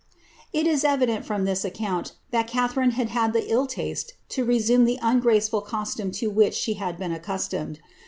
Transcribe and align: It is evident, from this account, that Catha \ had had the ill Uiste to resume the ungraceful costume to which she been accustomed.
It 0.51 0.65
is 0.65 0.83
evident, 0.83 1.25
from 1.27 1.45
this 1.45 1.63
account, 1.63 2.13
that 2.31 2.47
Catha 2.49 2.89
\ 2.93 2.93
had 2.93 3.09
had 3.09 3.33
the 3.33 3.51
ill 3.51 3.67
Uiste 3.67 4.13
to 4.29 4.43
resume 4.43 4.85
the 4.85 4.97
ungraceful 4.99 5.61
costume 5.61 6.09
to 6.13 6.27
which 6.31 6.55
she 6.55 6.73
been 6.73 7.11
accustomed. 7.11 7.79